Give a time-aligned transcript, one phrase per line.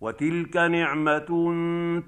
[0.00, 1.52] وتلك نعمة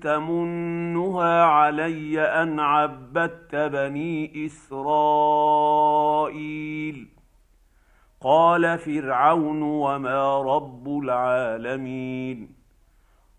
[0.03, 5.61] تمنها علي أن عبدت بني إسرائيل.
[8.21, 12.49] قال فرعون وما رب العالمين.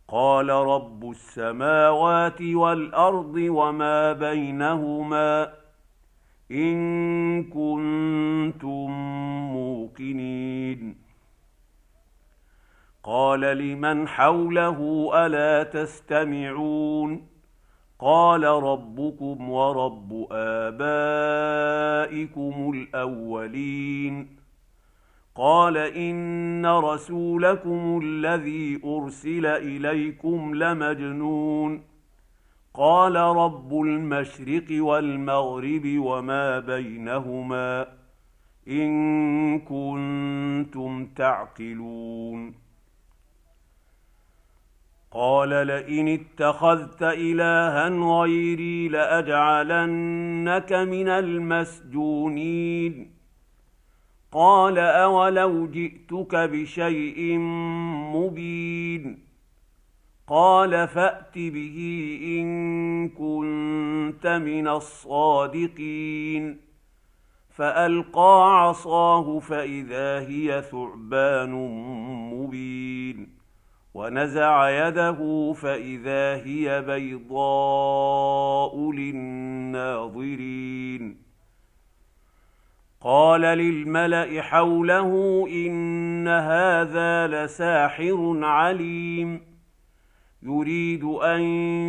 [0.07, 5.53] قال رب السماوات والأرض وما بينهما
[6.51, 8.91] إن كنتم
[9.53, 11.00] موقنين.
[13.03, 17.27] قال لمن حوله ألا تستمعون
[17.99, 21.51] قال ربكم ورب آبائكم
[22.75, 24.27] الأولين
[25.35, 31.83] قال إن رسولكم الذي أرسل إليكم لمجنون
[32.73, 37.87] قال رب المشرق والمغرب وما بينهما
[38.67, 42.60] إن كنتم تعقلون
[45.11, 53.11] قال لئن اتخذت إلها غيري لأجعلنك من المسجونين.
[54.31, 57.37] قال أولو جئتك بشيء
[58.15, 59.19] مبين.
[60.27, 61.77] قال فأت به
[62.23, 66.57] إن كنت من الصادقين.
[67.49, 71.51] فألقى عصاه فإذا هي ثعبان
[72.33, 73.40] مبين.
[73.93, 77.31] ونزع يده فإذا هي بيضاء
[78.91, 80.41] للناظرين.
[83.01, 89.51] قال للملأ حوله إن هذا لساحر عليم.
[90.43, 91.41] يريد أن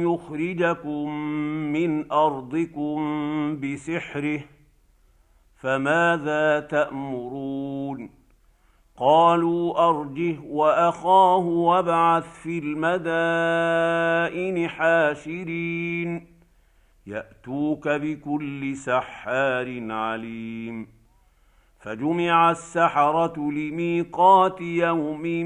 [0.02, 1.10] يخرجكم
[1.72, 3.00] من أرضكم
[3.60, 4.40] بسحره
[5.60, 8.21] فماذا تأمرون؟
[8.96, 16.26] قالوا أرجه وأخاه وابعث في المدائن حاشرين.
[17.06, 20.88] يأتوك بكل سحار عليم.
[21.80, 25.44] فجمع السحرة لميقات يوم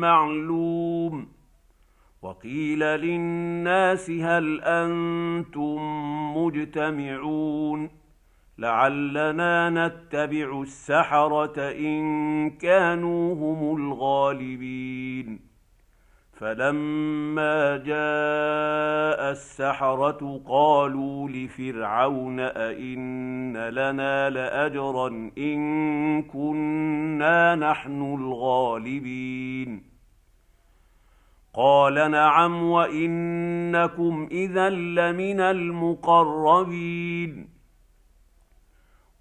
[0.00, 1.28] معلوم.
[2.22, 5.76] وقيل للناس هل أنتم
[6.36, 7.90] مجتمعون؟
[8.58, 15.40] لعلنا نتبع السحرة إن كانوا هم الغالبين.
[16.32, 29.82] فلما جاء السحرة قالوا لفرعون أئن لنا لأجرا إن كنا نحن الغالبين.
[31.54, 37.57] قال نعم وإنكم اذا لمن المقربين.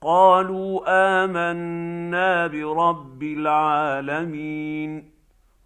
[0.00, 0.82] قالوا
[1.24, 5.10] آمنا برب العالمين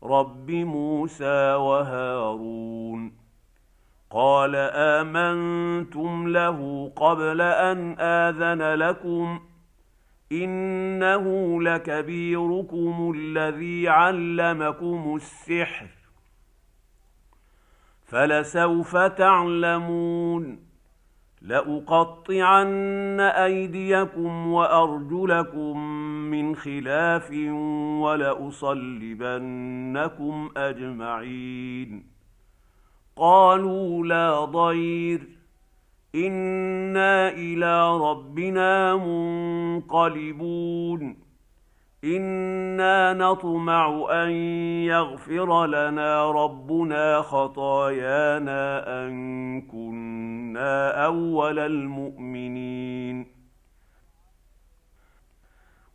[0.03, 3.13] رب موسى وهارون.
[4.11, 9.41] قال آمنتم له قبل أن آذن لكم
[10.33, 15.87] إنه لكبيركم الذي علمكم السحر.
[18.05, 20.72] فلسوف تعلمون؟
[21.45, 25.79] لأقطعن أيديكم وأرجلكم
[26.31, 27.31] من خلاف
[28.01, 32.07] ولأصلبنكم أجمعين.
[33.17, 35.29] قالوا لا ضير.
[36.15, 41.17] إنا إلى ربنا منقلبون.
[42.05, 44.31] إنا نطمع أن
[44.87, 50.22] يغفر لنا ربنا خطايانا أن كنا
[50.57, 53.27] اول المؤمنين.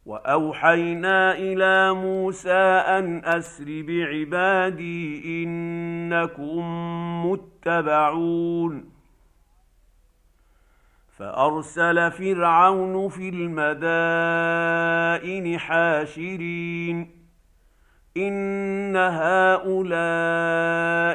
[0.06, 6.62] واوحينا إلى موسى ان اسر بعبادي انكم
[7.26, 8.90] متبعون.
[11.18, 14.40] فارسل فرعون في المدائن
[15.60, 17.17] حاشرين.
[18.18, 19.78] ان هؤلاء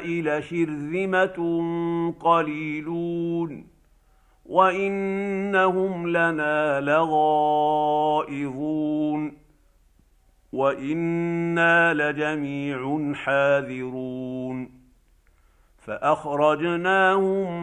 [0.07, 1.39] لشرذمه
[2.21, 3.67] قليلون
[4.47, 8.23] وانهم لنا لغائظون
[10.53, 14.71] وأنا لجميع حاذرون
[15.79, 17.63] فاخرجناهم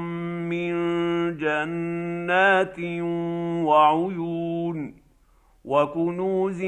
[0.49, 0.73] من
[1.37, 2.79] جنات
[3.65, 4.98] وعيون
[5.69, 6.63] وكنوز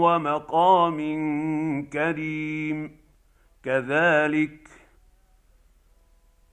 [0.00, 0.98] ومقام
[1.92, 2.96] كريم.
[3.64, 4.68] كذلك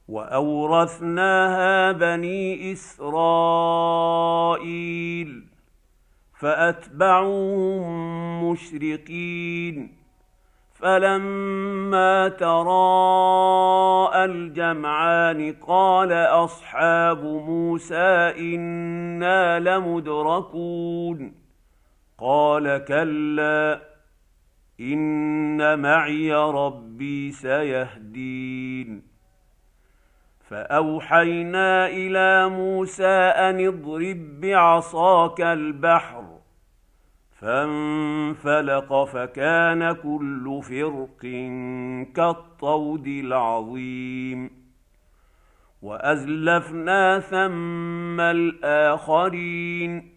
[0.08, 3.18] وأورثناها بني إسرائيل
[6.40, 7.88] فأتبعوهم
[8.52, 9.98] مشرقين.
[10.74, 21.47] فلما تراءى الجمعان قال أصحاب موسى إنا لمدركون.
[22.20, 23.82] قال كلا
[24.80, 29.04] إن معي ربي سيهدين.
[30.50, 36.24] فأوحينا إلى موسى أن اضرب بعصاك البحر
[37.40, 41.22] فانفلق فكان كل فرق
[42.16, 44.52] كالطود العظيم.
[45.82, 50.17] وأزلفنا ثم الآخرين.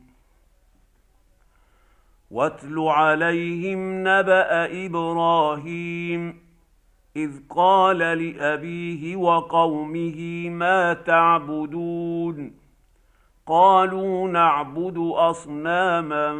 [2.31, 6.41] واتل عليهم نبأ إبراهيم
[7.15, 12.53] إذ قال لأبيه وقومه ما تعبدون؟
[13.47, 16.33] قالوا نعبد أصناما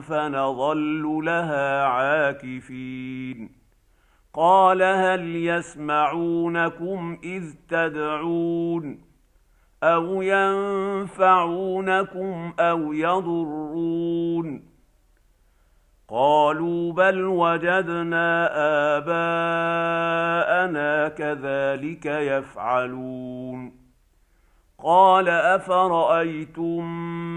[0.00, 3.50] فنظل لها عاكفين.
[4.34, 9.00] قال هل يسمعونكم إذ تدعون؟
[9.82, 11.72] أو ينفعونكم
[12.60, 14.67] أو يضرون؟
[16.10, 18.48] قالوا بل وجدنا
[18.96, 23.72] آباءنا كذلك يفعلون.
[24.84, 26.84] قال أفرأيتم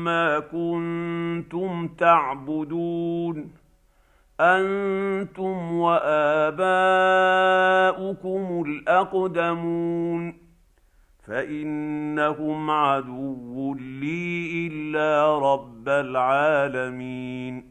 [0.04, 3.52] ما كنتم تعبدون؟
[4.40, 6.74] أنتم وآباؤكم
[8.68, 10.38] الأقدمون.
[11.28, 17.71] فإنهم عدو لي إلا رب العالمين.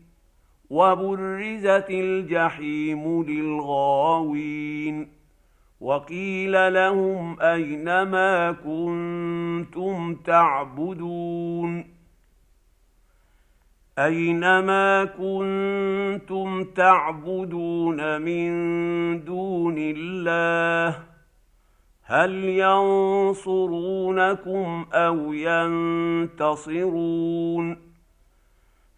[0.71, 5.07] وبرزت الجحيم للغاوين
[5.81, 11.85] وقيل لهم أين ما كنتم تعبدون
[13.99, 18.51] اينما كنتم تعبدون من
[19.23, 20.99] دون الله
[22.03, 23.75] هل ينصرونكم
[24.93, 25.33] أو
[26.33, 27.11] ينتصرون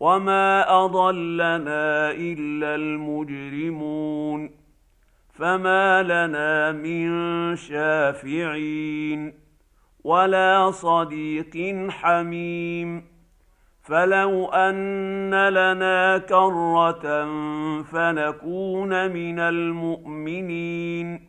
[0.00, 4.50] وما اضلنا الا المجرمون
[5.32, 9.34] فما لنا من شافعين
[10.04, 13.04] ولا صديق حميم
[13.82, 17.24] فلو ان لنا كره
[17.82, 21.28] فنكون من المؤمنين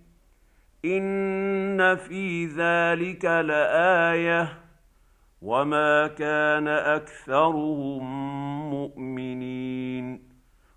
[0.85, 4.64] ان في ذلك لايه
[5.45, 8.03] وما كان اكثرهم
[8.69, 10.29] مؤمنين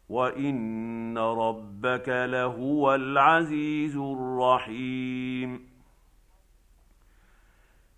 [0.09, 5.69] وان ربك لهو العزيز الرحيم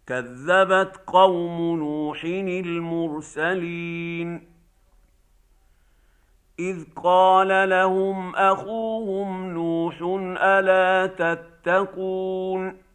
[0.06, 2.24] كذبت قوم نوح
[2.64, 4.50] المرسلين
[6.58, 9.96] اذ قال لهم اخوهم نوح
[10.42, 12.89] الا تتقون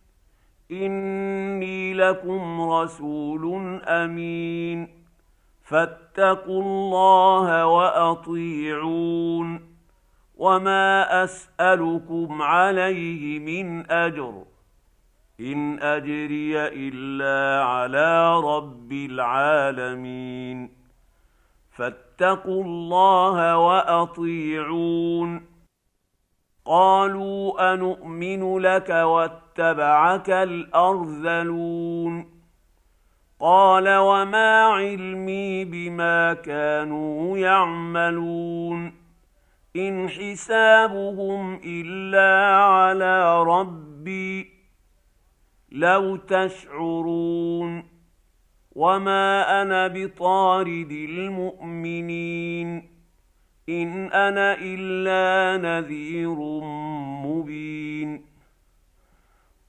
[0.71, 4.87] إني لكم رسول أمين.
[5.63, 9.75] فاتقوا الله وأطيعون.
[10.35, 14.43] وما أسألكم عليه من أجر.
[15.39, 20.69] إن أجري إلا على رب العالمين.
[21.71, 25.54] فاتقوا الله وأطيعون.
[26.65, 32.35] قالوا انومن لك واتبعك الأرذلون
[33.39, 38.93] قال وما علمي بما كانوا يعملون
[39.75, 44.51] إن حسابهم إلا على ربي
[45.71, 47.83] لو تشعرون
[48.75, 52.94] وما أنا بطارد المؤمنين
[53.69, 56.35] إن أنا إلا نذير
[57.25, 58.21] مبين.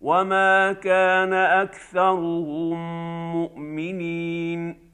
[0.00, 2.78] وما كان اكثرهم
[3.32, 4.88] مؤمنين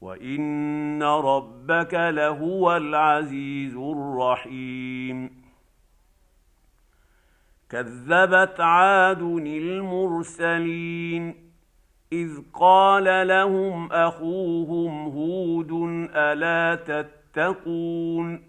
[0.00, 5.44] وان ربك لهو العزيز الرحيم
[7.70, 11.34] كذبت عاد المرسلين
[12.12, 15.72] اذ قال لهم اخوهم هود
[16.14, 18.42] الا تتقون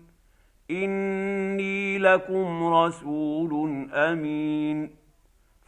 [0.72, 5.05] اني لكم رسول امين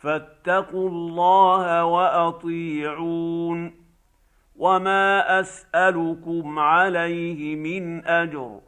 [0.08, 3.74] فاتقوا الله وأطيعون
[4.56, 8.60] وما أسألكم عليه من أجر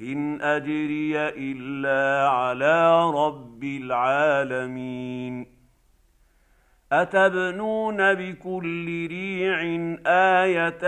[0.00, 5.46] إن أجري إلا على رب العالمين
[6.92, 9.60] أتبنون بكل ريع
[10.06, 10.84] آية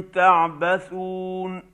[0.00, 1.73] تعبثون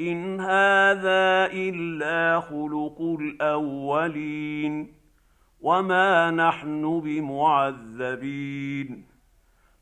[0.00, 4.94] ان هذا الا خلق الاولين
[5.60, 9.04] وما نحن بمعذبين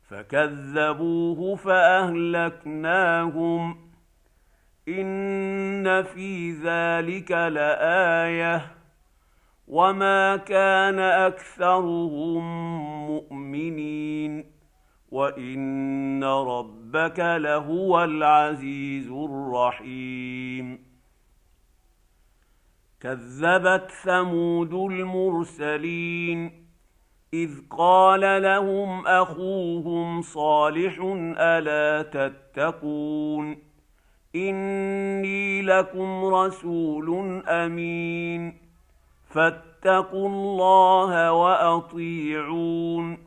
[0.09, 3.07] فكذبوه فاهلكناهم
[4.87, 8.71] ان في ذلك لايه
[9.67, 12.43] وما كان اكثرهم
[13.07, 14.56] مؤمنين
[15.11, 20.79] وان ربك لهو العزيز الرحيم
[22.99, 26.67] كذبت ثمود المرسلين
[27.33, 30.99] اذ قال لهم اخوهم صالح
[31.37, 33.57] الا تتقون
[34.35, 38.57] اني لكم رسول امين
[39.29, 43.26] فاتقوا الله واطيعون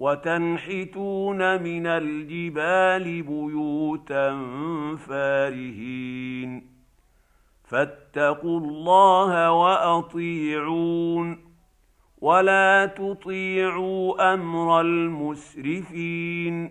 [0.00, 4.30] وتنحتون من الجبال بيوتا
[5.08, 6.70] فارهين.
[7.64, 11.38] فاتقوا الله وأطيعون.
[12.20, 16.70] ولا تطيعوا أمر المسرفين.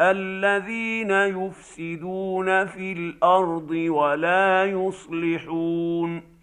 [0.00, 6.37] الذين يفسدون في الأرض ولا يصلحون.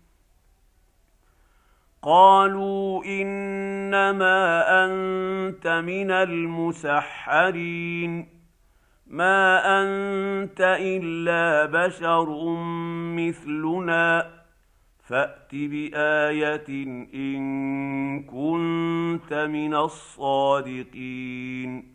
[2.05, 8.27] قالوا إنما أنت من المسحرين.
[9.07, 12.55] ما أنت إلا بشر
[13.15, 14.31] مثلنا.
[15.07, 21.94] فأت بآية إن كنت من الصادقين.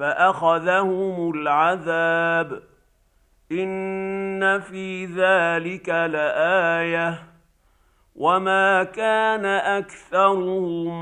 [0.00, 2.62] فأخذهم العذاب.
[3.52, 7.22] إن في ذلك لآية.
[8.14, 10.92] وما كان أكثرهم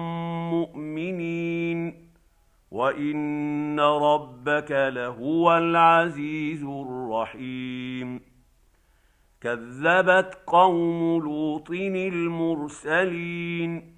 [0.51, 2.09] مؤمنين.
[2.71, 8.21] وإن ربك لهو العزيز الرحيم.
[9.41, 13.98] كذبت قوم لوط المرسلين.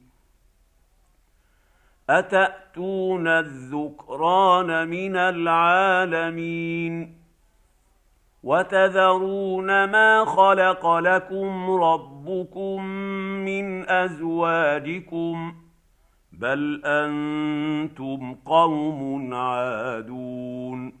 [2.19, 6.93] اتاتون الذكران من العالمين
[8.43, 12.85] وتذرون ما خلق لكم ربكم
[13.45, 15.55] من ازواجكم
[16.31, 21.00] بل أنتم قوم عادون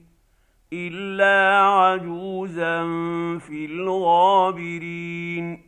[0.73, 2.83] الا عجوزا
[3.37, 5.61] في الغابرين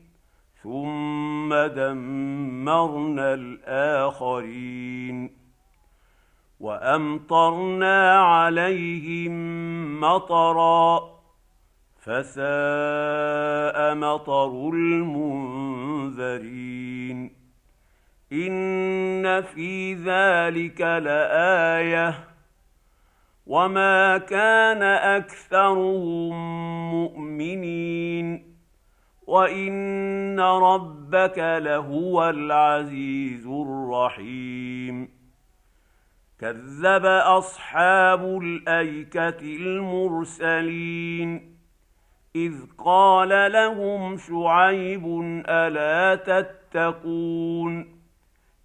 [0.63, 5.32] ثم دمرنا الاخرين
[6.60, 9.34] وامطرنا عليهم
[10.00, 11.13] مطرا
[12.00, 12.36] فساء
[13.96, 16.34] مطر المنذرين
[18.34, 22.33] ان في ذلك لايه
[23.48, 26.36] وما كان اكثرهم
[26.92, 28.54] مؤمنين
[29.28, 35.10] وان ربك لهو العزيز الرحيم
[36.40, 41.54] كذب اصحاب الايكه المرسلين
[42.36, 45.06] اذ قال لهم شعيب
[45.48, 48.03] الا تتقون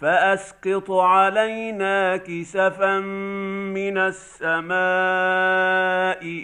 [0.00, 3.00] فأسقط علينا كسفا
[3.74, 4.76] من السماء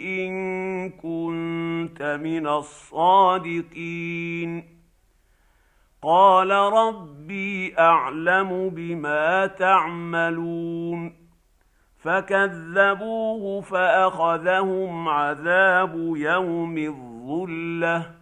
[0.05, 4.03] إن كنت من الصادقين.
[6.03, 11.15] قال ربي أعلم بما تعملون.
[11.99, 18.22] فكذبوه فأخذهم عذاب يوم الظلة.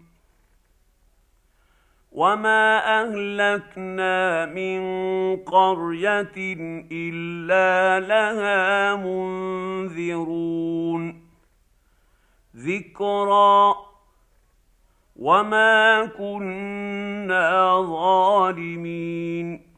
[2.11, 4.81] وما اهلكنا من
[5.37, 6.33] قريه
[6.91, 10.61] الا لها منذرون
[12.55, 13.75] ذكرى
[15.15, 19.71] وما كنا ظالمين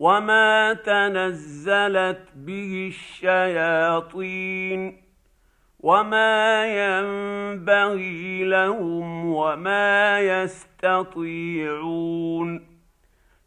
[0.00, 5.02] وما تنزلت به الشياطين
[5.82, 11.52] وما ينبغي لهم وما يستطيعون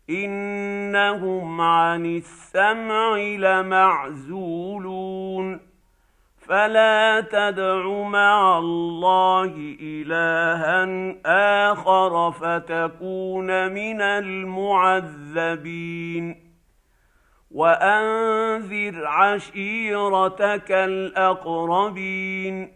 [0.09, 4.95] انهم عن السمع لمعزولون
[6.47, 10.85] فلا تدع مع الله الها
[11.71, 15.25] اخر فتكون من المعذبين
[17.55, 22.71] وأنذر عشيرتك الأقربين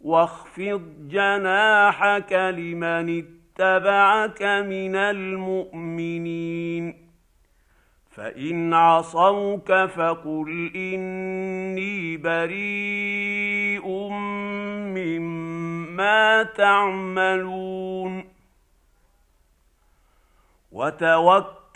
[0.00, 6.94] واخفض جناحك لمن اتبعك من المؤمنين
[8.10, 13.88] فإن عصوك فقل إني بريء
[14.94, 18.24] مما تعملون
[20.72, 21.67] وتوكل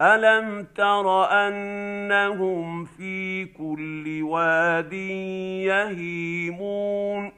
[0.00, 4.92] الم تر انهم في كل واد
[5.62, 7.32] يهيمون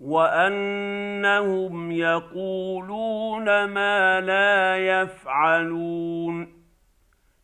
[0.00, 6.53] وانهم يقولون ما لا يفعلون